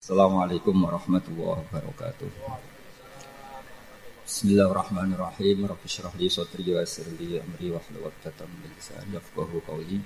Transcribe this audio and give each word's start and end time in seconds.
Assalamualaikum 0.00 0.72
warahmatullahi 0.80 1.60
wabarakatuh. 1.60 2.32
Bismillahirrahmanirrahim. 4.24 5.68
Rabbi 5.68 5.88
shrah 5.92 6.16
li 6.16 6.24
sadri 6.24 6.72
wa 6.72 6.80
yassir 6.80 7.04
li 7.20 7.36
amri 7.36 7.68
wa 7.68 7.76
hlul 7.84 8.08
'uqdatam 8.08 8.48
min 8.48 8.72
lisani 8.72 9.12
yafqahu 9.12 9.60
qawli. 9.60 10.00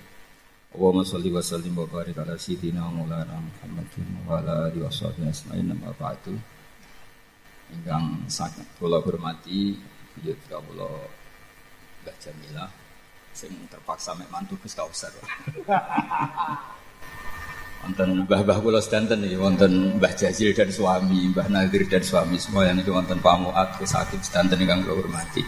Allahumma 0.75 1.07
shalli 1.07 1.31
wa 1.31 1.39
sallim 1.39 1.79
wa 1.79 1.87
barik 1.87 2.19
ala 2.19 2.35
sayyidina 2.35 2.83
Maulana 2.91 3.39
Muhammadin 3.39 4.27
wa 4.27 4.43
ala 4.43 4.67
alihi 4.67 4.83
wa 4.83 4.91
sahbihi 4.91 5.31
ajma'in 5.31 5.71
amma 5.71 5.95
ba'du. 5.95 6.35
Ingkang 7.71 8.27
sangat 8.27 8.67
kula 8.83 8.99
hormati 8.99 9.79
beliau 10.19 10.35
kula 10.43 10.91
Mbah 12.03 12.17
Jamilah 12.19 12.67
sing 13.31 13.55
terpaksa 13.71 14.19
mek 14.19 14.27
mantu 14.27 14.59
Gus 14.59 14.75
Kausar. 14.75 15.15
wonten 17.85 18.25
mbah-mbah 18.25 18.59
kula 18.65 18.81
sedanten 18.81 19.21
iki 19.29 19.37
wonten 19.37 20.01
Mbah 20.01 20.17
Jazil 20.17 20.57
dan 20.57 20.73
suami, 20.73 21.29
Mbah 21.29 21.53
Nadir 21.53 21.85
dan 21.85 22.01
suami 22.01 22.41
semua 22.41 22.65
yang 22.65 22.81
itu 22.81 22.89
wonten 22.89 23.21
Pak 23.21 23.37
Muat 23.45 23.77
sakit 23.77 24.25
sedanten 24.25 24.57
ingkang 24.57 24.89
kula 24.89 25.05
hormati. 25.05 25.45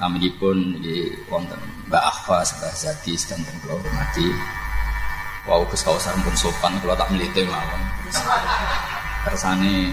Naminipun 0.00 0.80
iki 0.80 1.20
wonten 1.28 1.60
Mbah 1.92 2.00
Ahfa 2.00 2.40
Mbah 2.40 2.72
Zati 2.72 3.12
sedanten 3.12 3.52
kula 3.60 3.76
hormati. 3.76 4.28
Wau 5.44 5.68
Gus 5.68 5.84
pun 5.84 6.34
sopan 6.36 6.72
kula 6.80 6.96
tak 6.96 7.12
melite 7.12 7.44
mawon. 7.44 7.82
Kersane 9.28 9.92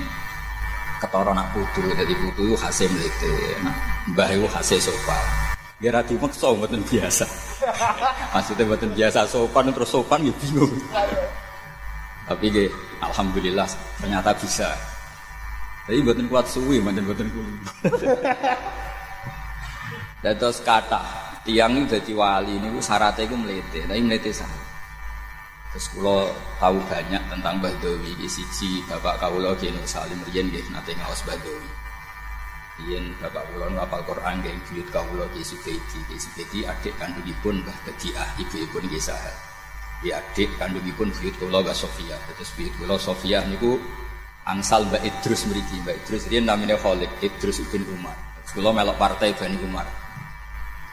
ketara 1.04 1.36
nak 1.36 1.52
putu 1.52 1.84
dadi 1.92 2.16
putu 2.16 2.56
hasil 2.56 2.88
melite. 2.88 3.60
Nah, 3.60 3.76
mbah 4.16 4.32
iku 4.32 4.48
hasil 4.52 4.80
sopan. 4.80 5.24
Ya 5.84 5.92
rati 5.92 6.16
maksa 6.16 6.56
mboten 6.56 6.80
biasa. 6.88 7.28
Maksudnya 8.34 8.64
mboten 8.68 8.92
biasa 8.94 9.26
sopan 9.26 9.72
terus 9.74 9.90
sopan 9.90 10.26
ya 10.26 10.34
bingung. 10.40 10.74
Tapi 12.26 12.46
ge 12.50 12.66
alhamdulillah 13.02 13.70
ternyata 14.02 14.34
bisa. 14.38 14.70
Tapi 15.86 16.02
mboten 16.02 16.26
kuat 16.26 16.50
suwi, 16.50 16.82
mboten 16.82 17.06
mboten 17.06 17.28
kuwi. 17.30 17.56
Dados 20.26 20.58
kata 20.66 21.06
tiang 21.46 21.78
ini 21.78 21.86
jadi 21.86 22.12
wali 22.18 22.58
ini 22.58 22.74
syaratnya 22.82 23.30
itu 23.30 23.38
melete, 23.38 23.86
tapi 23.86 24.02
melete 24.02 24.34
saya. 24.34 24.66
Terus 25.70 25.86
kalau 25.94 26.26
tahu 26.58 26.82
banyak 26.90 27.22
tentang 27.30 27.62
Badawi, 27.62 28.18
di 28.18 28.26
sisi 28.26 28.82
bapak 28.90 29.22
kaulo 29.22 29.54
gini 29.60 29.78
salim 29.86 30.18
rian 30.26 30.50
gini 30.50 30.66
nanti 30.74 30.98
ngawas 30.98 31.22
Badawi. 31.30 31.85
Yen 32.84 33.16
bapak 33.24 33.48
kula 33.56 33.72
ngapal 33.72 34.04
Quran 34.04 34.44
nggih 34.44 34.52
buyut 34.68 34.88
kawula 34.92 35.24
Ki 35.32 35.40
Subaidi. 35.48 36.00
Ki 36.12 36.20
Subaidi 36.20 36.68
adik 36.68 36.92
kandungipun 37.00 37.64
Mbah 37.64 37.78
Badiah, 37.88 38.28
ibu-ibu 38.36 38.84
nggih 38.84 39.00
Sahal. 39.00 39.32
Di 40.04 40.12
adik 40.12 40.52
kandungipun 40.60 41.08
buyut 41.16 41.36
kula 41.40 41.64
Mbah 41.64 41.72
Sofia. 41.72 42.20
Terus 42.36 42.52
buyut 42.60 42.74
kula 42.76 43.00
Sofia 43.00 43.48
niku 43.48 43.80
angsal 44.44 44.84
Mbak 44.92 45.08
Idrus 45.08 45.48
mriki. 45.48 45.80
Mbak 45.88 46.04
Idrus 46.04 46.28
riyen 46.28 46.44
namanya 46.44 46.76
Khalid, 46.76 47.08
Idrus 47.24 47.64
ibn 47.64 47.88
Umar. 47.96 48.20
Kula 48.52 48.76
melok 48.76 49.00
partai 49.00 49.32
Bani 49.32 49.56
Umar. 49.64 49.88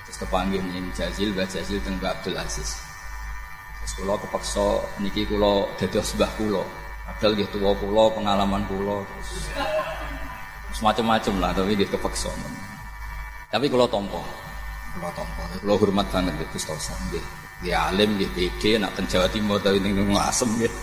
Terus 0.07 0.23
kepanggil 0.23 0.63
ning 0.63 0.87
Jazil, 0.95 1.35
Mbah 1.35 1.51
Jazil 1.51 1.83
teng 1.83 1.99
Abdul 1.99 2.39
Aziz. 2.39 2.79
Terus 3.83 3.93
kula 3.99 4.15
kepaksa 4.23 4.87
niki 5.03 5.27
kula 5.27 5.67
dados 5.83 6.15
mbah 6.15 6.31
kula. 6.39 6.63
Padahal 7.03 7.35
nggih 7.35 7.51
tuwa 7.51 7.75
kula, 7.75 8.15
pengalaman 8.15 8.63
kula. 8.71 9.03
Semacam-macam 10.73 11.35
lah 11.41 11.51
tapi 11.53 11.77
dia 11.77 11.89
kepeksa 11.89 12.33
tapi 13.53 13.69
kalau 13.69 13.85
tompo. 13.85 14.25
Kalau 14.97 15.13
tompo. 15.13 15.45
Kalau 15.61 15.77
hormat 15.77 16.09
banget 16.09 16.33
itu 16.41 16.57
Gus 16.57 16.89
dia. 17.13 17.21
Dia 17.63 17.77
alim 17.93 18.17
dia 18.17 18.27
pede 18.33 18.81
nak 18.81 18.97
ten 18.97 19.05
Jawa 19.05 19.29
Timur 19.29 19.61
tapi 19.61 19.79
ning 19.79 19.95
nunggu 19.95 20.19
asem 20.19 20.51
gitu 20.57 20.73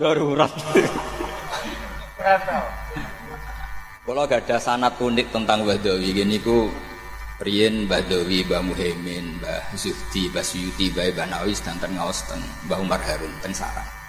darurat. 0.00 0.48
Kalau 4.04 4.22
gak 4.24 4.46
ada 4.48 4.56
sanat 4.56 4.96
unik 4.96 5.28
tentang 5.34 5.66
Badawi 5.66 6.16
gini 6.16 6.40
ku 6.40 6.72
Rien 7.42 7.90
Badawi, 7.90 8.46
Mbah 8.46 8.62
Muhaimin, 8.62 9.42
Mbah 9.42 9.74
Zuhdi, 9.74 10.30
Mbah 10.30 10.46
Suyuti, 10.46 10.94
Mbah 10.94 11.18
Banawi, 11.18 11.50
dan 11.66 11.82
ngawas 11.82 12.22
teng 12.30 12.40
Mbah 12.70 12.78
Umar 12.78 13.02
Harun 13.02 13.34
teng 13.42 13.50
Sarang. 13.50 14.03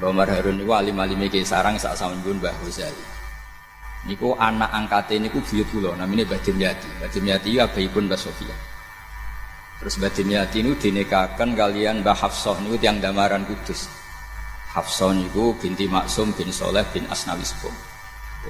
Mbah 0.00 0.16
Umar 0.16 0.32
Harun 0.32 0.56
niku 0.56 0.72
alim-alime 0.72 1.28
Ki 1.28 1.44
Sarang 1.44 1.76
sak 1.76 1.92
sampun 1.92 2.40
Mbah 2.40 2.56
Ghazali. 2.64 3.04
Niku 4.08 4.32
anak 4.32 4.72
angkate 4.72 5.20
niku 5.20 5.44
buyut 5.44 5.68
kula 5.68 5.92
namine 5.92 6.24
Mbah 6.24 6.40
Dimyati. 6.40 6.88
Mbah 6.96 7.10
Dimyati 7.12 7.60
abahipun 7.60 8.08
Mbah 8.08 8.16
Sofia. 8.16 8.56
Terus 9.76 10.00
Mbah 10.00 10.08
Dimyati 10.16 10.64
niku 10.64 10.88
dinikahaken 10.88 11.52
kalian 11.52 12.00
Mbah 12.00 12.16
Hafsah 12.16 12.56
niku 12.64 12.80
tiang 12.80 12.96
damaran 12.96 13.44
Kudus. 13.44 13.92
Hafsah 14.72 15.12
niku 15.12 15.52
binti 15.60 15.84
Maksum 15.84 16.32
bin 16.32 16.48
Soleh 16.48 16.88
bin 16.96 17.04
Asnawi 17.04 17.44
Sepum. 17.44 17.76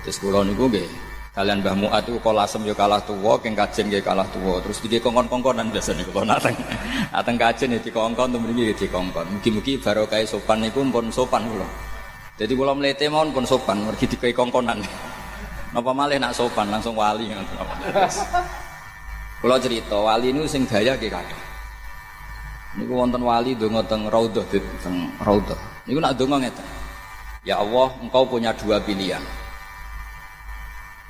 Terus 0.07 0.23
kula 0.23 0.47
niku 0.47 0.71
nggih 0.71 1.10
kalian 1.31 1.63
Mbah 1.63 1.77
Muat 1.79 2.03
itu 2.11 2.19
kalau 2.19 2.43
asem 2.43 2.67
yo 2.67 2.75
kalah 2.75 2.99
tuwa, 3.07 3.39
keng 3.39 3.55
kajen 3.55 3.87
yo 3.87 4.03
kalah 4.03 4.27
tuwa. 4.35 4.59
Terus 4.67 4.83
dia 4.83 4.99
kongkon-kongkonan 4.99 5.71
biasanya 5.71 6.03
kalau 6.11 6.27
nateng, 6.27 6.57
nateng 7.15 7.37
kajen 7.39 7.71
itu 7.79 7.95
kongkon, 7.95 8.35
tuh 8.35 8.41
mriki 8.43 8.75
di 8.75 8.87
kongkon. 8.91 9.27
Mugi-mugi 9.39 9.79
baru 9.79 10.11
kayak 10.11 10.27
sopan 10.27 10.59
niku 10.67 10.83
pun 10.91 11.07
sopan 11.15 11.47
kula. 11.47 11.69
Jadi 12.35 12.53
kalau 12.57 12.75
melete 12.75 13.07
mohon 13.07 13.31
pun 13.31 13.47
sopan, 13.47 13.79
mergi 13.87 14.11
di 14.11 14.17
kongkonan. 14.19 14.83
Napa 15.71 15.91
malih 15.95 16.19
nak 16.19 16.35
sopan 16.35 16.67
langsung 16.67 16.99
wali. 16.99 17.31
Kula 19.39 19.57
cerita 19.63 19.97
wali 20.03 20.35
ini 20.35 20.51
sing 20.51 20.67
gaya 20.67 20.99
nggih 20.99 21.15
kathah. 21.15 21.43
Niku 22.75 22.93
wonten 22.99 23.23
wali 23.23 23.55
donga 23.55 23.87
teng 23.87 24.11
raudhah 24.11 24.43
teng 24.83 25.15
raudhah. 25.23 25.59
Niku 25.87 26.03
nak 26.03 26.19
donga 26.19 26.43
ngeten. 26.43 26.67
Ya 27.47 27.57
Allah, 27.57 27.89
engkau 28.03 28.27
punya 28.29 28.53
dua 28.53 28.77
pilihan 28.83 29.23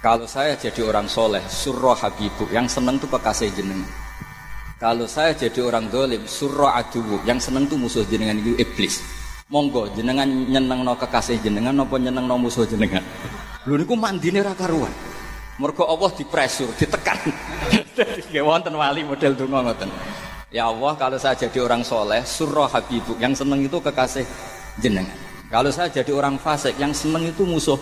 kalau 0.01 0.25
saya 0.25 0.57
jadi 0.57 0.81
orang 0.81 1.05
soleh, 1.05 1.45
surah 1.45 1.93
habibu, 1.93 2.49
yang 2.49 2.65
seneng 2.65 2.97
tuh 2.97 3.13
kekasih 3.13 3.53
jenengan. 3.53 3.85
Kalau 4.81 5.05
saya 5.05 5.37
jadi 5.37 5.61
orang 5.61 5.93
dolim, 5.93 6.25
surah 6.25 6.81
adubu, 6.81 7.21
yang 7.29 7.37
seneng 7.37 7.69
tuh 7.69 7.77
musuh 7.77 8.01
jenengan 8.09 8.33
itu 8.41 8.57
iblis. 8.57 9.05
Monggo 9.53 9.93
jenengan 9.93 10.25
nyeneng 10.25 10.89
no 10.89 10.97
kekasih 10.97 11.45
jenengan, 11.45 11.77
nopo 11.77 12.01
nyeneng 12.01 12.25
no 12.25 12.41
musuh 12.41 12.65
jenengan. 12.65 13.05
Lu 13.69 13.77
niku 13.77 13.93
mandine 13.93 14.41
ra 14.41 14.57
karuan. 14.57 14.89
Mergo 15.61 15.85
Allah 15.85 16.09
dipresur, 16.17 16.73
ditekan. 16.81 17.21
Wonten 18.49 18.73
wali 18.81 19.05
model 19.05 19.37
donga 19.37 19.69
ngoten. 19.69 19.93
Ya 20.49 20.73
Allah, 20.73 20.97
kalau 20.97 21.21
saya 21.21 21.37
jadi 21.37 21.61
orang 21.61 21.85
soleh, 21.85 22.25
surah 22.25 22.73
habibu, 22.73 23.21
yang 23.21 23.37
seneng 23.37 23.69
itu 23.69 23.77
kekasih 23.77 24.25
jenengan. 24.81 25.13
Kalau 25.53 25.69
saya 25.69 25.93
jadi 25.93 26.09
orang 26.17 26.41
fasik, 26.41 26.81
yang 26.81 26.97
seneng 26.97 27.29
itu 27.29 27.45
musuh 27.45 27.77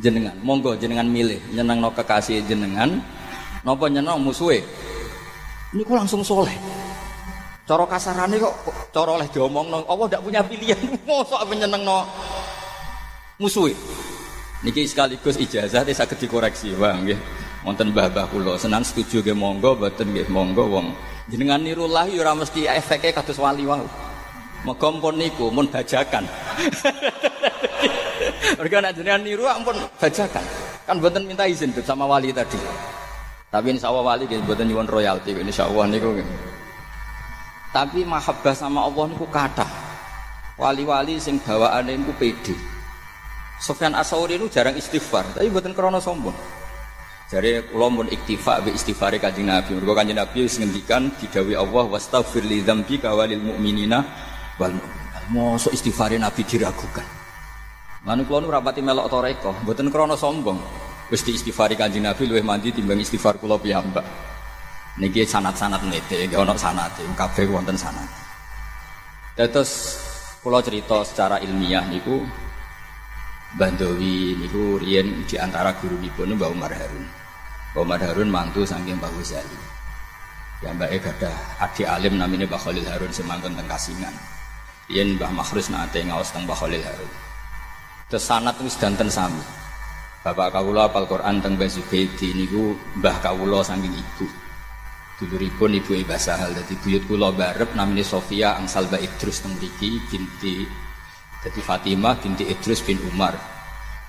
jenengan. 0.00 0.34
Monggo 0.40 0.74
jenengan 0.74 1.06
milih. 1.06 1.38
Nyenang 1.52 1.84
no 1.84 1.92
kekasih 1.92 2.42
jenengan. 2.48 2.98
Nyenang 3.62 4.18
musuhe? 4.24 4.64
Ini 5.76 5.84
kok 5.84 5.94
langsung 5.94 6.24
soleh. 6.24 6.56
Coro 7.68 7.86
kasarannya 7.86 8.42
kok 8.42 8.54
coro 8.90 9.14
oleh 9.14 9.28
diomong 9.30 9.70
no 9.70 9.78
Allah 9.86 10.06
tidak 10.10 10.22
punya 10.26 10.40
pilihan. 10.42 10.80
Mosok 11.08 11.46
nyenang 11.54 11.84
no 11.86 12.02
musuhe? 13.38 13.76
Niki 14.60 14.84
sekaligus 14.84 15.40
ijazah 15.40 15.88
ini 15.88 15.96
sakit 15.96 16.20
dikoreksi 16.20 16.76
bang 16.76 17.08
ya 17.08 17.16
wonten 17.64 17.96
mbah-mbah 17.96 18.28
senang 18.60 18.84
setuju 18.84 19.24
ge 19.24 19.32
monggo 19.32 19.72
boten 19.72 20.12
nggih 20.12 20.28
monggo 20.28 20.68
wong. 20.68 20.92
Jenengan 21.32 21.62
niru 21.64 21.88
lah 21.88 22.04
ya 22.10 22.20
ora 22.20 22.36
mesti 22.36 22.68
efeke 22.68 23.14
kados 23.14 23.40
wali 23.40 23.64
wae 23.64 23.86
Muga 24.60 24.92
pun 24.92 25.16
niku 25.16 25.48
bajakan. 25.48 26.28
Mereka 28.58 28.82
nak 28.82 28.92
jenengan 28.98 29.22
niru 29.22 29.46
ampun 29.46 29.76
bajakan. 30.00 30.44
Kan 30.88 30.98
buatan 30.98 31.22
minta 31.28 31.46
izin 31.46 31.70
sama 31.86 32.08
wali 32.08 32.34
tadi. 32.34 32.58
Tapi 33.50 33.74
insya 33.74 33.90
Allah 33.90 34.14
wali 34.14 34.24
gitu 34.30 34.42
buatan 34.46 34.66
nyuwun 34.70 34.86
royalti 34.86 35.34
insya 35.34 35.66
Allah 35.66 35.86
niku. 35.90 36.18
Tapi 37.70 38.02
mahabbah 38.02 38.54
sama 38.54 38.86
Allah 38.86 39.10
niku 39.10 39.26
kata. 39.30 39.66
Wali-wali 40.58 41.22
sing 41.22 41.38
bawaan 41.38 41.86
niku 41.86 42.10
pede. 42.18 42.54
Sofyan 43.60 43.92
Asauri 43.92 44.40
itu 44.40 44.48
jarang 44.48 44.72
istighfar, 44.72 45.36
tapi 45.36 45.52
buatan 45.52 45.76
krono 45.76 46.00
sombong. 46.00 46.32
Jadi 47.30 47.62
kula 47.70 47.86
pun 47.92 48.08
iktifa 48.10 48.58
be 48.64 48.74
istighfare 48.74 49.22
Kanjeng 49.22 49.46
Nabi. 49.46 49.78
Mergo 49.78 49.94
Kanjeng 49.94 50.18
Nabi 50.18 50.48
wis 50.48 50.58
didawi 50.58 51.54
Allah 51.54 51.84
wastaghfir 51.86 52.42
li 52.42 52.58
dzambika 52.66 53.14
walil 53.14 53.38
mu'minina 53.38 54.02
wal 54.58 54.74
mu'minat. 54.74 55.30
Mosok 55.30 55.70
istighfare 55.70 56.18
Nabi 56.18 56.42
diragukan. 56.42 57.19
Lalu 58.00 58.22
kalau 58.24 58.40
nu 58.40 58.48
rapati 58.48 58.80
melok 58.80 59.12
toreko, 59.12 59.52
buatan 59.60 59.92
krono 59.92 60.16
sombong. 60.16 60.56
Wis 61.12 61.20
di 61.20 61.36
istighfari 61.36 61.76
kanjeng 61.76 62.06
Nabi 62.06 62.24
luwih 62.24 62.40
mandi 62.40 62.72
timbang 62.72 62.96
istighfar 62.96 63.36
kula 63.36 63.60
piyambak. 63.60 64.06
Niki 64.96 65.26
sanat-sanat 65.28 65.84
nete, 65.84 66.28
nggih 66.30 66.40
ana 66.40 66.56
sanate, 66.56 67.04
kabeh 67.12 67.44
wonten 67.52 67.76
sanat. 67.76 68.08
Terus 69.36 70.00
kula 70.40 70.64
cerita 70.64 71.04
secara 71.04 71.42
ilmiah 71.44 71.84
niku 71.88 72.24
Bandowi 73.50 74.38
niku 74.38 74.78
riyen 74.78 75.26
di 75.26 75.34
antara 75.34 75.74
guru 75.74 75.98
nipun 75.98 76.38
Mbak 76.38 76.50
Umar 76.54 76.70
Harun. 76.70 77.02
Mbak 77.74 77.82
Umar 77.82 77.98
Harun 77.98 78.30
mantu 78.30 78.62
saking 78.62 78.94
Mbak 79.02 79.10
Ghazali. 79.18 79.58
Ya 80.62 80.70
Mbak 80.70 80.90
Ega 80.94 81.34
adik 81.58 81.88
alim 81.90 82.14
namanya 82.14 82.46
Mbak 82.46 82.62
Khalil 82.62 82.86
Harun 82.86 83.10
semangkon 83.10 83.58
teng 83.58 83.66
Kasingan. 83.66 84.14
Yen 84.86 85.18
Mbah 85.18 85.34
Makhrus 85.34 85.66
nate 85.66 85.98
ngaos 86.06 86.30
teng 86.30 86.46
Khalil 86.46 86.78
Harun. 86.78 87.10
Terus 88.10 88.26
sanat 88.26 88.58
wis 88.58 88.74
danten 88.74 89.06
sami. 89.06 89.38
Bapak 90.26 90.50
kawula 90.50 90.90
apal 90.90 91.06
Quran 91.06 91.38
teng 91.38 91.54
Mbah 91.54 91.70
Zubaidi 91.70 92.34
niku 92.34 92.74
Mbah 92.98 93.22
kawula 93.22 93.62
saking 93.62 93.94
ibu. 93.94 94.26
Duluripun 95.22 95.78
ibu 95.78 95.94
Mbah 95.94 96.18
Sahal 96.18 96.50
dadi 96.50 96.74
buyut 96.82 97.06
kula 97.06 97.30
barep 97.30 97.70
namine 97.78 98.02
Sofia 98.02 98.58
angsal 98.58 98.90
Mbak 98.90 99.00
Idrus 99.06 99.46
teng 99.46 99.54
mriki 99.54 100.02
binti 100.10 100.66
dadi 101.40 101.60
Fatimah 101.62 102.18
binti 102.18 102.50
Idrus 102.50 102.82
bin 102.82 102.98
Umar. 103.14 103.38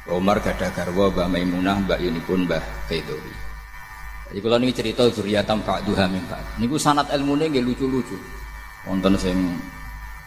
Umar 0.10 0.42
gada 0.42 0.74
garwa 0.74 1.14
Mbah 1.14 1.30
Maimunah 1.30 1.86
Mbak 1.86 2.00
Yunipun 2.02 2.50
Mbah 2.50 2.90
Baidowi. 2.90 3.34
Jadi 4.34 4.40
kalau 4.42 4.58
ini 4.66 4.74
cerita 4.74 5.06
zuriatam 5.14 5.62
ba'duha 5.62 6.10
min 6.10 6.26
ba'd. 6.26 6.58
Niku 6.58 6.82
sanat 6.82 7.14
ilmune 7.14 7.54
nggih 7.54 7.62
lucu-lucu. 7.62 8.18
Wonten 8.90 9.14
sing 9.22 9.38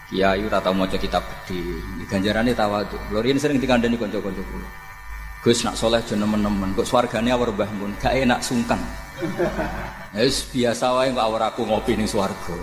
kiai 0.09 0.41
ora 0.45 0.61
tau 0.61 0.73
maca 0.77 0.97
kitab 0.97 1.25
gede. 1.25 1.81
Ganjarane 2.05 2.53
tawadhu. 2.53 2.97
Lho 3.09 3.19
riyen 3.25 3.41
sering 3.41 3.57
dikandani 3.57 3.97
kanca-kanca 3.97 4.43
kula. 4.45 4.69
Gus 5.45 5.61
nak 5.61 5.77
soleh 5.77 6.01
aja 6.01 6.17
nemen-nemen, 6.17 6.73
kok 6.73 6.89
swargane 6.89 7.29
awar 7.29 7.53
mbah 7.53 7.69
mun, 7.77 7.93
gak 8.01 8.17
enak 8.17 8.41
sungkan. 8.41 8.81
Wis 10.17 10.49
biasa 10.49 10.89
wae 10.97 11.13
kok 11.13 11.21
awar 11.21 11.53
aku 11.53 11.69
ngopi 11.69 11.93
ning 11.93 12.09
swarga. 12.09 12.57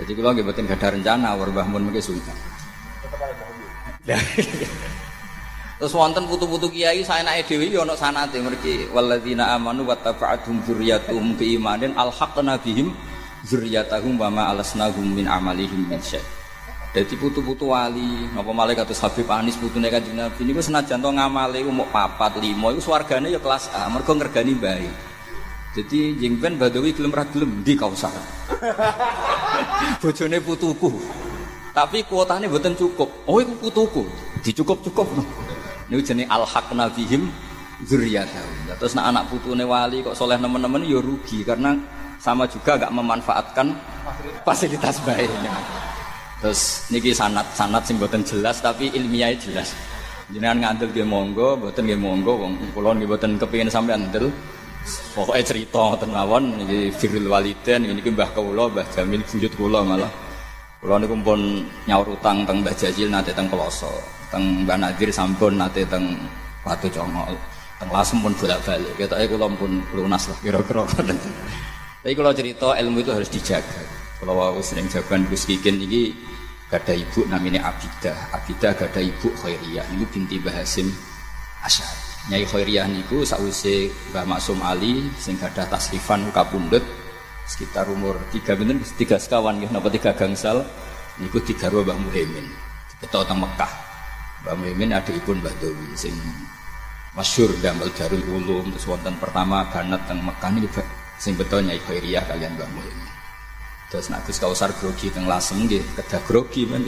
Jadi 0.00 0.16
kula 0.16 0.32
nggih 0.32 0.48
mboten 0.48 0.64
gadah 0.64 0.96
rencana 0.96 1.36
awar 1.36 1.52
mbah 1.52 1.68
mun 1.68 1.92
mengke 1.92 2.00
sungkan. 2.00 2.32
Terus 5.80 5.96
wonten 5.96 6.24
putu-putu 6.24 6.72
kiai 6.72 7.04
saya 7.04 7.24
naik 7.24 7.48
dewi 7.48 7.72
yo 7.72 7.84
ono 7.84 7.96
sanate 7.96 8.36
mergi 8.40 8.84
walladzina 8.92 9.56
amanu 9.56 9.88
wattaba'atuhum 9.88 10.60
dzurriyyatuhum 10.64 11.40
biimanin 11.40 11.96
alhaqna 11.96 12.60
bihim 12.60 12.92
dzurriyyatahum 13.48 14.20
wa 14.20 14.28
ma 14.28 14.42
alasnahum 14.52 15.04
min 15.04 15.28
amalihim 15.28 15.88
min 15.88 16.00
syai'. 16.00 16.39
Dadi 16.90 17.14
putu-putu 17.14 17.70
wali, 17.70 18.26
napa 18.34 18.50
malaikat 18.50 18.82
kados 18.82 18.98
Habib 19.06 19.30
Anis 19.30 19.54
putune 19.54 19.86
Kanjeng 19.86 20.18
Nabi 20.18 20.42
niku 20.42 20.58
senajan 20.58 20.98
to 20.98 21.06
ngamale 21.14 21.62
mok 21.70 21.86
papat 21.94 22.42
lima 22.42 22.74
iku 22.74 22.82
swargane 22.82 23.30
ya 23.30 23.38
kelas 23.38 23.70
A, 23.70 23.86
mergo 23.86 24.10
ngergani 24.10 24.58
bae. 24.58 24.90
Jadi 25.70 26.18
jengben 26.18 26.58
Badawi 26.58 26.90
gelem 26.90 27.14
ra 27.14 27.22
gelem 27.30 27.62
di 27.62 27.78
Kausar. 27.78 28.10
Bojone 30.02 30.42
putuku. 30.42 30.90
Tapi 31.70 32.02
kuotanya 32.10 32.50
mboten 32.50 32.74
cukup. 32.74 33.06
Oh 33.30 33.38
iku 33.38 33.54
putuku, 33.70 34.02
dicukup-cukup. 34.42 35.06
Niku 35.94 36.02
jenenge 36.02 36.26
al-haqna 36.26 36.90
bihim 36.90 37.30
dzurriyyatahum. 37.86 38.82
Terus 38.82 38.98
nak 38.98 39.14
anak 39.14 39.30
putune 39.30 39.62
wali 39.62 40.02
kok 40.02 40.18
soleh 40.18 40.42
nemen-nemen 40.42 40.82
ya 40.82 40.98
rugi 40.98 41.46
karena 41.46 41.78
sama 42.18 42.50
juga 42.50 42.82
gak 42.82 42.90
memanfaatkan 42.90 43.78
fasilitas 44.42 44.98
baik. 45.06 45.30
Terus 46.40 46.88
niki 46.88 47.12
sanat 47.12 47.44
sanat 47.52 47.84
sing 47.84 48.00
boten 48.00 48.24
jelas 48.24 48.64
tapi 48.64 48.88
ilmiah 48.96 49.36
jelas. 49.36 49.76
Jenengan 50.32 50.72
ngandel 50.72 50.88
nggih 50.88 51.04
monggo, 51.04 51.58
boten 51.60 51.84
nggih 51.84 52.00
monggo 52.00 52.32
wong 52.40 52.52
kula 52.72 52.96
nggih 52.96 53.08
boten 53.12 53.36
kepengin 53.36 53.68
sampean 53.68 54.08
ndel. 54.08 54.32
Pokoke 55.12 55.44
cerita 55.44 56.00
mawon 56.08 56.56
niki 56.64 56.88
firul 56.96 57.28
waliden 57.28 57.84
niki 57.84 58.08
Mbah 58.08 58.32
kula, 58.32 58.72
Mbah 58.72 58.86
Jamil 58.96 59.20
buyut 59.28 59.52
kula 59.52 59.84
malah. 59.84 60.08
Kula 60.80 60.96
niku 60.96 61.12
pun 61.20 61.60
nyaur 61.84 62.08
utang 62.08 62.48
teng 62.48 62.64
Mbah 62.64 62.72
Jajil 62.72 63.12
nate 63.12 63.36
teng 63.36 63.44
Peloso, 63.52 63.92
teng 64.32 64.64
Mbah 64.64 64.80
Nadir 64.80 65.12
sampun 65.12 65.60
nate 65.60 65.84
teng 65.84 66.16
Batu 66.64 66.88
Congol. 66.88 67.36
Teng 67.76 67.88
Lasem 67.92 68.16
pun 68.24 68.32
bolak-balik. 68.32 68.96
Ketoke 68.96 69.28
kula 69.28 69.46
pun 69.60 69.84
lunas 69.92 70.24
lah 70.24 70.38
kira-kira. 70.40 70.88
Tapi 72.00 72.16
kalau 72.16 72.32
cerita 72.32 72.72
ilmu 72.80 73.04
itu 73.04 73.12
harus 73.12 73.28
dijaga. 73.28 73.84
Kalau 74.20 74.36
aku 74.40 74.64
sering 74.64 74.88
jawaban 74.88 75.28
Gus 75.28 75.44
Kikin 75.44 75.80
ini 75.84 76.12
gada 76.70 76.94
ibu 76.94 77.26
namanya 77.26 77.66
Abidah. 77.66 78.30
Abidah 78.30 78.72
gada 78.78 79.00
ibu 79.02 79.28
Khairiyah. 79.42 79.90
Ini 79.90 80.06
binti 80.06 80.38
Bahasim 80.38 80.86
Asyari. 81.66 82.30
Nyai 82.30 82.46
Khairiyah 82.46 82.86
niku 82.86 83.26
sakwise 83.26 83.90
Mbah 84.14 84.24
Maksum 84.24 84.62
Ali 84.62 85.10
sing 85.18 85.34
gada 85.34 85.66
tasrifan 85.66 86.30
kapundhut 86.30 86.86
sekitar 87.50 87.90
umur 87.90 88.14
tiga 88.30 88.54
binten 88.54 88.78
tiga 88.94 89.18
sekawan 89.18 89.58
ya 89.58 89.66
napa 89.74 89.90
tiga 89.90 90.14
gangsal 90.14 90.62
niku 91.18 91.42
tiga 91.42 91.66
Mbah 91.66 91.98
Muhaimin. 91.98 92.46
Kita 93.02 93.26
teng 93.26 93.42
Mekah. 93.42 93.72
Mbah 94.46 94.54
Muhaimin 94.54 94.94
ada 94.94 95.10
ibu 95.10 95.34
Mbah 95.34 95.54
Dewi 95.58 95.90
sing 95.98 96.14
masyur 97.18 97.50
damel 97.58 97.90
Darul 97.98 98.22
Ulum 98.30 98.70
terus 98.70 98.86
wonten 98.86 99.18
pertama 99.18 99.66
banat 99.66 100.06
teng 100.06 100.22
Mekah 100.22 100.50
niku 100.54 100.70
sing 101.18 101.34
betul 101.34 101.66
Nyai 101.66 101.82
Khairiyah 101.82 102.30
kalian 102.30 102.54
Mbah 102.54 102.70
Muhaimin. 102.70 103.09
Terus 103.90 104.06
nak 104.06 104.22
Gus 104.22 104.38
Kausar 104.38 104.70
grogi 104.78 105.10
teng 105.10 105.26
Lasem 105.26 105.66
nggih, 105.66 105.82
kedah 105.98 106.22
grogi 106.22 106.62
men. 106.62 106.86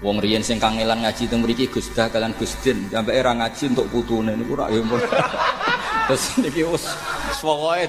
Wong 0.00 0.24
riyen 0.24 0.40
sing 0.40 0.56
kangelan 0.56 1.04
ngaji 1.04 1.28
teng 1.28 1.44
mriki 1.44 1.68
Gus 1.68 1.92
Dah 1.92 2.08
kalian 2.08 2.32
Gus 2.40 2.56
Din, 2.64 2.88
sampe 2.88 3.12
era 3.12 3.36
ngaji 3.36 3.76
untuk 3.76 3.92
putune 3.92 4.32
niku 4.32 4.56
rak 4.56 4.72
ya. 4.72 4.80
Terus 6.08 6.24
niki 6.40 6.64
wis 6.64 6.88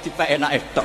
dipek 0.04 0.36
enake 0.36 0.60
tok. 0.76 0.84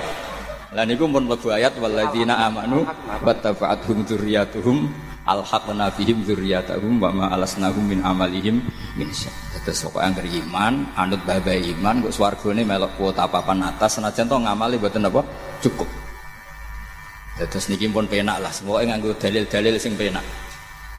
Lah 0.79 0.87
niku 0.87 1.11
pun 1.11 1.27
mlebu 1.27 1.51
ayat 1.51 1.75
walladzina 1.83 2.39
amanu 2.47 2.87
wattaba'atuhum 3.27 4.07
dzurriyyatuhum 4.07 4.87
alhaqna 5.27 5.91
bihim 5.91 6.23
dzurriyyatahum 6.23 7.03
wa 7.03 7.11
ma 7.11 7.27
alasnahum 7.35 7.83
min 7.83 7.99
amalihim 8.07 8.63
min 8.95 9.09
syai. 9.11 9.35
Terus 9.67 9.91
pokoke 9.91 10.07
anggere 10.07 10.31
iman, 10.45 10.87
anut 10.95 11.19
babai 11.27 11.67
iman 11.75 12.05
kok 12.07 12.15
swargane 12.15 12.63
melok 12.63 12.95
kuota 12.95 13.27
papan 13.27 13.65
atas 13.65 13.99
senajan 13.99 14.31
to 14.31 14.37
ngamali 14.39 14.79
mboten 14.79 15.09
apa 15.09 15.25
cukup. 15.59 16.04
Terus 17.35 17.67
niki 17.67 17.91
pun 17.91 18.07
penak 18.07 18.39
lah, 18.39 18.53
semuanya 18.55 18.95
nganggo 18.95 19.19
dalil-dalil 19.19 19.75
sing 19.83 19.99
penak. 19.99 20.23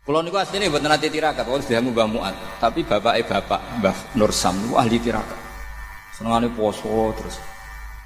Kalau 0.03 0.19
niku 0.19 0.37
aslinya 0.37 0.67
buat 0.67 0.83
nanti 0.83 1.07
tirakat, 1.07 1.47
kalau 1.47 1.57
sudah 1.63 1.81
Mbah 1.81 2.07
Muat, 2.11 2.35
tapi 2.59 2.83
bapak 2.83 3.13
eh 3.17 3.25
bapak 3.25 3.61
Mbah 3.79 3.97
Nur 4.19 4.35
Sam 4.35 4.59
niku 4.59 4.75
ahli 4.75 4.99
tirakat. 4.99 5.39
Senengane 6.11 6.51
poso 6.51 7.15
terus. 7.15 7.39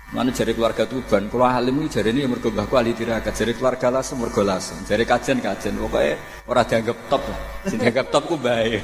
Mana 0.09 0.33
jari 0.33 0.57
keluarga 0.57 0.89
Tuban, 0.89 1.29
kalau 1.29 1.45
alim 1.45 1.85
ini 1.85 1.85
jari 1.85 2.09
ini 2.09 2.25
mergo 2.25 2.49
mbahku 2.49 2.73
ahli 2.81 2.97
tirakat, 2.97 3.29
jari 3.29 3.53
keluarga 3.53 3.93
lasem 3.93 4.17
mergo 4.17 4.41
lasem, 4.41 4.73
jari 4.89 5.05
kajian, 5.05 5.37
pokoknya 5.37 6.17
orang 6.49 6.65
dianggap 6.65 6.97
top 7.13 7.21
lah, 7.29 7.39
sing 7.69 7.77
dianggap 7.77 8.09
top 8.09 8.23
ku 8.25 8.33
baik. 8.41 8.81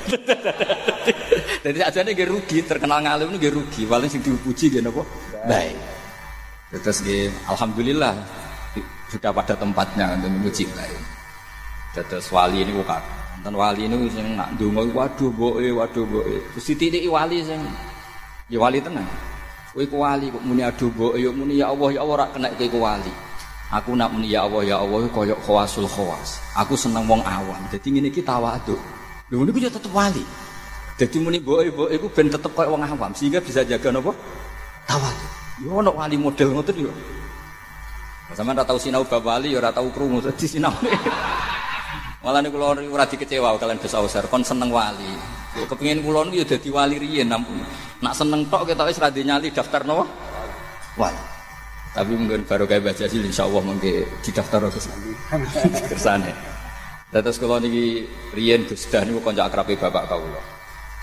Jadi 1.65 1.79
aja 1.89 2.05
nih 2.05 2.29
rugi, 2.29 2.61
terkenal 2.61 3.01
ngalim 3.01 3.33
ini 3.33 3.49
rugi, 3.49 3.89
paling 3.89 4.05
sing 4.05 4.21
dipuji 4.21 4.69
gitu 4.69 4.85
apa? 4.85 5.01
Baik. 5.49 5.77
Terus 6.77 7.01
alhamdulillah 7.49 8.44
sudah 9.15 9.31
pada 9.31 9.55
tempatnya 9.55 10.11
untuk 10.19 10.67
lain. 10.75 11.01
Terus 11.95 12.27
wali 12.35 12.67
ini 12.67 12.75
bukan. 12.75 12.99
Dan 13.39 13.55
wali 13.55 13.87
ini 13.87 14.11
sing 14.11 14.35
nak 14.35 14.51
donga 14.59 14.83
waduh 14.91 15.31
boe 15.31 15.63
waduh 15.71 16.03
boe. 16.03 16.35
Terus 16.51 16.65
dititiki 16.75 17.07
wali 17.07 17.39
sing 17.39 17.63
ya 18.51 18.59
wali 18.59 18.83
tenang. 18.83 19.07
Kowe 19.71 19.83
ku 19.87 20.03
wali 20.03 20.27
kok 20.27 20.43
muni 20.43 20.63
aduh 20.63 20.91
boe 20.91 21.15
yo 21.15 21.31
muni 21.31 21.63
ya 21.63 21.71
Allah 21.71 21.95
ya 21.95 21.99
Allah 22.03 22.15
ora 22.19 22.25
kena 22.35 22.51
kowe 22.51 22.79
wali. 22.83 23.13
Aku 23.71 23.95
nak 23.95 24.11
muni 24.11 24.35
ya 24.35 24.43
Allah 24.43 24.61
ya 24.67 24.75
Allah 24.83 25.07
koyo 25.07 25.35
khawasul 25.39 25.87
khawas. 25.87 26.43
Aku 26.59 26.75
seneng 26.75 27.07
wong 27.07 27.23
awam. 27.23 27.59
Dadi 27.71 27.87
ngene 27.95 28.11
iki 28.11 28.19
tawadhu. 28.19 28.75
Lho 29.31 29.43
niku 29.47 29.63
ya 29.63 29.71
tetep 29.71 29.91
wali. 29.95 30.23
Dadi 30.99 31.17
muni 31.23 31.39
boe 31.39 31.71
boe 31.71 31.87
iku 31.95 32.11
ben 32.11 32.27
tetep 32.27 32.51
koyo 32.51 32.75
wong 32.75 32.83
awam 32.83 33.11
sehingga 33.15 33.39
bisa 33.39 33.63
jaga 33.63 33.93
napa? 33.95 34.11
Tawadhu. 34.83 35.27
Yo 35.63 35.79
ono 35.79 35.95
wali 35.95 36.19
model 36.19 36.51
ngoten 36.59 36.75
yo. 36.81 36.91
Sama 38.33 38.57
ora 38.57 38.65
tau 38.65 38.81
sinau 38.81 39.05
bab 39.05 39.21
wali 39.21 39.53
ya 39.53 39.61
ora 39.61 39.69
tau 39.69 39.85
krungu 39.93 40.17
dadi 40.17 40.49
sinau. 40.49 40.73
Malah 42.25 42.41
niku 42.41 42.57
kula 42.57 42.73
ora 42.73 43.05
dikecewa 43.05 43.53
kalian 43.61 43.77
Gus 43.77 43.93
Ausar 43.93 44.25
kon 44.25 44.41
seneng 44.41 44.73
wali. 44.73 45.13
Kepengin 45.53 46.01
kula 46.01 46.25
niku 46.25 46.41
ya 46.41 46.45
dadi 46.57 46.69
wali 46.73 46.97
riyen 46.97 47.29
ampun. 47.29 47.61
Nak 48.01 48.17
seneng 48.17 48.49
tok 48.49 48.65
ketok 48.65 48.89
wis 48.89 48.97
ra 48.97 49.13
nyali 49.13 49.53
daftar 49.53 49.85
napa? 49.85 50.09
Wali. 50.97 51.21
Tapi 51.93 52.11
mungkin 52.17 52.43
baru 52.49 52.65
kayak 52.65 52.83
baca 52.91 53.05
sih 53.05 53.21
insya 53.21 53.45
Allah 53.45 53.61
mungkin 53.61 54.03
didaftar 54.25 54.67
ke 54.67 55.95
sana. 55.95 56.33
Terus 57.13 57.37
kalau 57.41 57.61
niki 57.61 58.09
Rian 58.33 58.65
Gusda 58.65 59.05
niku 59.05 59.21
konco 59.21 59.45
akrabe 59.45 59.77
bapak 59.77 60.09
kawula. 60.09 60.41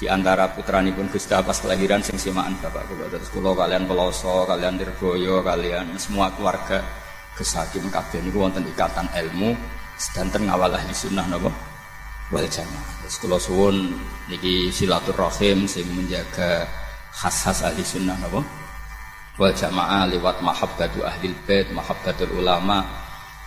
Di 0.03 0.11
antara 0.11 0.51
putranipun 0.51 1.07
Gusda 1.07 1.41
pas 1.41 1.55
kelahiran 1.55 2.03
sing 2.03 2.19
simaan 2.19 2.59
bapak 2.59 2.83
kula. 2.91 3.07
Terus 3.09 3.31
kula 3.31 3.55
kalian 3.55 3.87
Peloso, 3.87 4.43
kalian 4.45 4.75
Dirboyo, 4.75 5.41
kalian 5.41 5.97
semua 5.97 6.29
keluarga 6.35 6.83
Hakim 7.33 7.89
kabeh 7.89 8.21
niku 8.21 8.45
wonten 8.45 8.63
ikatan 8.69 9.09
ilmu 9.09 9.57
sedanten 9.97 10.47
ngawal 10.47 10.69
ahli 10.69 10.93
sunnah 10.93 11.25
napa 11.27 11.49
wal 12.29 12.45
jamaah. 12.45 13.09
Terus 13.09 13.43
suwun 13.49 13.97
niki 14.29 14.69
silaturahim 14.69 15.65
sing 15.65 15.89
menjaga 15.97 16.69
khas-khas 17.11 17.65
ahli 17.67 17.83
sunnah 17.83 18.15
napa 18.21 18.45
wal 19.41 19.51
jamaah 19.51 20.07
lewat 20.13 20.45
mahabbatu 20.45 21.03
ahli 21.03 21.33
bait, 21.49 21.67
mahabbatul 21.73 22.37
ulama, 22.37 22.85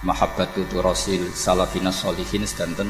mahabbatu 0.01 0.65
rasul 0.82 1.30
salafina 1.32 1.94
solihin 1.94 2.44
sedanten 2.44 2.89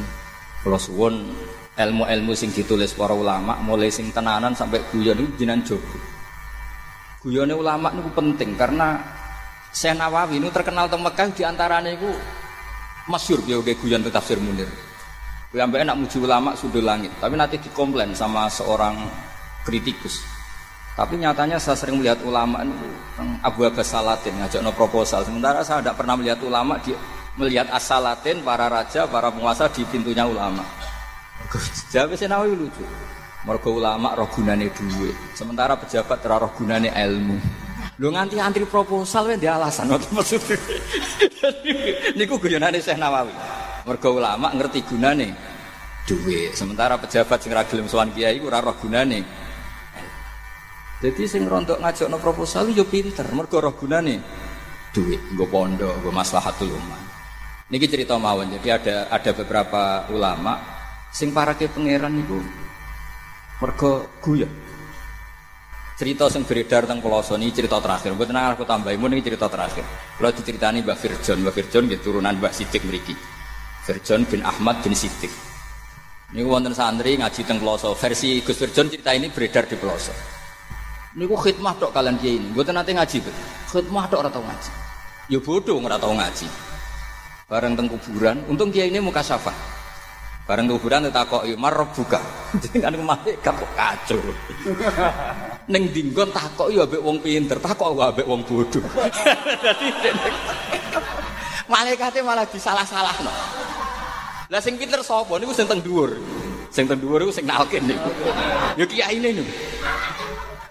kula 0.63 0.79
suwun 0.79 1.35
ilmu-ilmu 1.75 2.31
sing 2.33 2.55
ditulis 2.55 2.95
para 2.95 3.11
ulama 3.11 3.59
mulai 3.61 3.91
sing 3.91 4.09
tenanan 4.15 4.55
sampai 4.55 4.79
guyon 4.89 5.19
niku 5.19 5.43
jinan 5.43 5.59
jogo. 5.61 5.99
Guyone 7.21 7.53
ulama 7.57 7.91
niku 7.91 8.09
penting 8.15 8.55
karena 8.55 9.01
Syekh 9.75 9.99
Nawawi 9.99 10.39
ini 10.39 10.47
terkenal 10.55 10.87
teng 10.87 11.03
Mekah 11.03 11.35
di 11.35 11.43
antaranya 11.43 11.91
itu 11.91 12.07
masyur 13.11 13.43
dia 13.43 13.59
oke 13.59 13.75
guyon 13.75 13.99
tentang 14.07 14.23
tafsir 14.23 14.39
Munir. 14.39 14.71
Sampai 15.51 15.83
enak 15.83 15.95
muji 15.99 16.19
ulama 16.19 16.55
sudah 16.55 16.83
langit, 16.83 17.11
tapi 17.19 17.35
nanti 17.35 17.59
dikomplain 17.59 18.15
sama 18.15 18.47
seorang 18.47 18.95
kritikus. 19.67 20.23
Tapi 20.95 21.19
nyatanya 21.19 21.59
saya 21.59 21.75
sering 21.75 21.99
melihat 21.99 22.23
ulama 22.23 22.63
itu 22.63 22.87
Abu 23.43 23.67
Abbas 23.67 23.91
Salatin 23.91 24.35
ngajak 24.39 24.63
no 24.63 24.71
proposal. 24.71 25.27
Sementara 25.27 25.59
saya 25.59 25.83
tidak 25.83 25.99
pernah 25.99 26.15
melihat 26.15 26.39
ulama 26.39 26.79
di 26.79 26.95
melihat 27.35 27.67
asalatin 27.75 28.39
para 28.47 28.71
raja, 28.71 29.03
para 29.11 29.27
penguasa 29.27 29.67
di 29.67 29.83
pintunya 29.91 30.23
ulama. 30.23 30.63
Jawab 31.91 32.15
Nawawi 32.15 32.55
lucu. 32.55 32.83
Mergo 33.43 33.75
ulama 33.75 34.15
roh 34.15 34.27
gunane 34.31 34.71
duit. 34.71 35.15
Sementara 35.35 35.75
pejabat 35.75 36.23
ora 36.23 36.47
roh 36.47 36.51
ilmu. 36.55 37.64
Lu 37.95 38.11
nganti 38.11 38.35
antri 38.43 38.67
proposal 38.67 39.31
wae 39.31 39.39
alasan 39.39 39.87
ngoten 39.87 40.11
maksudnya. 40.11 40.59
Niku 42.19 42.35
guyonane 42.43 42.83
Syekh 42.83 42.99
Nawawi. 42.99 43.31
Mergo 43.87 44.19
ulama 44.19 44.51
ngerti 44.51 44.83
gunane 44.83 45.31
duit. 46.03 46.51
Sementara 46.59 46.99
pejabat 46.99 47.39
sing 47.39 47.55
ra 47.55 47.63
gelem 47.63 47.87
sowan 47.87 48.11
kiai 48.11 48.43
ora 48.43 48.59
roh 48.59 48.75
gunane. 48.75 49.23
Jadi 50.99 51.23
sing 51.23 51.47
rontok 51.47 51.79
ngajakno 51.79 52.19
proposal 52.19 52.67
yo 52.75 52.83
pinter, 52.83 53.27
mergo 53.31 53.63
roh 53.63 53.75
gunane 53.75 54.19
duit, 54.91 55.19
nggo 55.31 55.47
pondok, 55.47 55.91
nggo 56.03 56.11
maslahatul 56.11 56.75
ummah. 56.75 56.99
Niki 57.71 57.87
cerita 57.87 58.19
mawon. 58.19 58.51
Jadi 58.59 58.75
ada 58.75 59.07
ada 59.07 59.31
beberapa 59.31 60.03
ulama 60.11 60.59
sing 61.15 61.31
parake 61.31 61.71
pangeran 61.71 62.11
niku 62.11 62.43
mergo 63.63 64.19
guyon. 64.19 64.74
Cerita 65.95 66.27
sing 66.27 66.43
beredar 66.43 66.83
tentang 66.83 66.99
Peloso 66.99 67.39
ini 67.39 67.55
cerita 67.55 67.79
terakhir. 67.79 68.11
Buat 68.19 68.27
tenang 68.27 68.51
aku 68.51 68.67
tambahin, 68.67 68.99
ini 68.99 69.23
cerita 69.23 69.47
terakhir. 69.47 69.87
Kalau 70.19 70.27
diceritani 70.35 70.83
Mbak 70.83 70.97
Firjon, 70.99 71.39
Mbak 71.39 71.53
Firjon 71.55 71.83
gitu 71.87 72.11
turunan 72.11 72.35
Mbak 72.35 72.51
Sidik 72.51 72.83
meriki. 72.83 73.15
Firjon 73.87 74.27
bin 74.27 74.43
Ahmad 74.43 74.83
bin 74.83 74.91
Sidik. 74.91 75.31
Ini 76.35 76.43
wonten 76.43 76.75
santri 76.75 77.15
ngaji 77.15 77.47
tentang 77.47 77.63
Peloso. 77.63 77.95
Versi 77.95 78.43
Gus 78.43 78.59
Firjon 78.59 78.91
cerita 78.91 79.15
ini 79.15 79.31
beredar 79.31 79.71
di 79.71 79.79
Peloso. 79.79 80.11
Ini 81.15 81.23
ku 81.31 81.39
khidmah 81.39 81.79
dok 81.79 81.95
kalian 81.95 82.19
dia 82.19 82.35
ini. 82.35 82.51
Buat 82.51 82.75
nanti 82.75 82.91
ngaji, 82.91 83.17
bet. 83.23 83.35
khidmah 83.71 84.05
dok 84.11 84.27
atau 84.27 84.43
ngaji. 84.43 84.71
Ya 85.31 85.39
bodoh 85.39 85.79
nggak 85.79 85.95
tahu 85.95 86.11
ngaji. 86.11 86.47
Bareng 87.47 87.79
teng 87.79 87.87
kuburan, 87.87 88.43
untung 88.51 88.67
dia 88.67 88.83
ini 88.83 88.99
muka 88.99 89.23
syafa. 89.23 89.74
Bareng 90.45 90.69
kuburan 90.69 91.09
kok 91.09 91.41
yo 91.49 91.57
marab 91.57 91.89
buka. 91.97 92.21
Dengan 92.63 93.01
malaikat 93.01 93.49
kok 93.49 93.71
kacau. 93.73 94.21
Neng 95.73 95.89
dinggon 95.89 96.29
takok 96.29 96.69
yo 96.69 96.85
ambek 96.85 97.01
wong 97.01 97.17
pinter, 97.17 97.57
takok 97.57 97.97
ambek 97.97 98.29
wong 98.29 98.45
bodoh. 98.45 98.85
Dadi 99.65 99.89
malaikate 101.65 102.21
malah 102.21 102.45
disalah-salahno. 102.45 103.33
Lah 104.53 104.61
sing 104.61 104.77
pinter 104.77 105.01
sapa 105.01 105.41
niku 105.41 105.53
sing 105.57 105.65
teng 105.65 105.81
dhuwur. 105.81 106.13
Sing 106.69 106.85
teng 106.85 107.01
dhuwur 107.01 107.25
iku 107.25 107.33
sing 107.33 107.49
nalkin 107.49 107.81
niku. 107.89 108.09
Yo 108.77 108.85
kiai 108.85 109.17
ini 109.17 109.41
niku. 109.41 109.53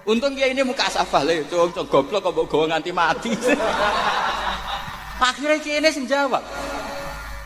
Untung 0.06 0.38
kiai 0.38 0.54
ini 0.54 0.62
muka 0.62 0.86
safal 0.86 1.26
le, 1.26 1.42
cung 1.50 1.74
goblok 1.90 2.22
kok 2.22 2.30
mbok 2.30 2.46
gawa 2.46 2.64
nganti 2.70 2.94
mati. 2.94 3.34
Akhirnya 5.18 5.58
kiai 5.58 5.82
ini 5.82 5.90
sing 5.90 6.06
jawab. 6.06 6.46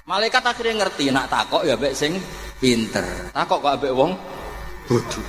Malaikat 0.09 0.41
akhirnya 0.41 0.81
ngerti 0.81 1.13
nak 1.13 1.29
takok 1.29 1.69
ya 1.69 1.77
mbek 1.77 1.93
sing 1.93 2.17
pinter. 2.57 3.05
Takok 3.29 3.61
kok 3.61 3.73
ambek 3.77 3.93
wong 3.93 4.17
bodoh. 4.89 5.27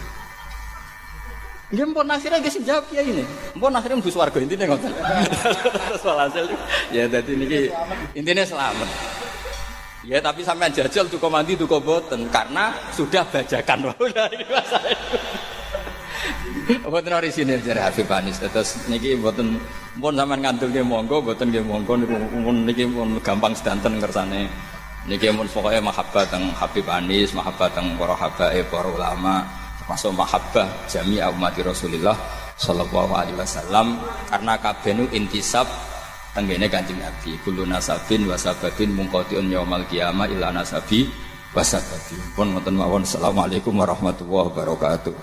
Ya 1.69 1.83
mpun 1.83 2.07
akhirnya 2.07 2.39
gak 2.39 2.63
jawab 2.63 2.87
ya 2.95 3.03
ini. 3.03 3.27
Mpun 3.59 3.75
akhirnya 3.75 3.99
mbus 3.99 4.15
warga 4.15 4.39
intinya 4.39 4.71
ngoten. 4.71 4.95
Terus 5.91 6.01
hasil 6.07 6.45
ya 6.95 7.11
dadi 7.11 7.35
niki 7.35 7.67
intinya 8.15 8.47
selamat. 8.47 8.89
Ya 10.07 10.23
tapi 10.23 10.47
sampean 10.47 10.71
jajal 10.71 11.11
tuh 11.11 11.19
mandi 11.27 11.59
tuh 11.59 11.67
boten 11.67 12.31
karena 12.31 12.71
sudah 12.95 13.27
bajakan. 13.27 13.91
Udah 13.99 14.31
ini 14.31 14.47
masalah. 14.47 14.95
Boten 16.87 17.13
ori 17.13 17.29
sini 17.35 17.59
jare 17.59 17.83
Habib 17.83 18.07
Anis. 18.07 18.39
Terus 18.39 18.87
niki 18.87 19.19
boten 19.19 19.59
mpun 19.99 20.15
sampean 20.15 20.39
ngantul 20.39 20.71
nggih 20.71 20.87
monggo, 20.87 21.19
boten 21.19 21.51
nggih 21.51 21.67
monggo 21.67 21.99
niku 21.99 22.15
niki 22.63 22.87
pun 22.87 23.19
gampang 23.19 23.51
sedanten 23.51 23.99
kersane. 23.99 24.68
Niki 25.07 25.31
mun 25.31 25.47
pokoke 25.47 25.79
mahabbah 25.79 26.27
teng 26.27 26.51
Habib 26.51 26.83
Anis, 26.91 27.31
mahabbah 27.31 27.71
teng 27.71 27.95
para 27.95 28.19
habaib, 28.19 28.67
para 28.67 28.89
ulama, 28.91 29.47
termasuk 29.79 30.11
mahabbah 30.11 30.67
jami'a 30.91 31.31
umat 31.31 31.55
Rasulullah 31.63 32.17
sallallahu 32.59 33.15
alaihi 33.15 33.39
wasallam 33.39 33.95
karena 34.27 34.59
kabeh 34.59 34.91
nu 34.91 35.07
intisab 35.15 35.63
tenggene 36.35 36.67
Kanjeng 36.67 36.99
Nabi. 36.99 37.39
Kullu 37.41 37.63
nasabin 37.63 38.27
wa 38.27 38.35
sababin 38.35 38.91
munqati'un 38.93 39.47
yaumal 39.47 39.87
qiyamah 39.87 40.27
ila 40.29 40.51
nasabi 40.51 41.07
wa 41.55 41.63
sababin. 41.63 42.21
Pun 42.35 42.53
ngoten 42.53 42.75
mawon. 42.75 43.07
Assalamualaikum 43.07 43.73
warahmatullahi 43.79 44.51
wabarakatuh. 44.51 45.15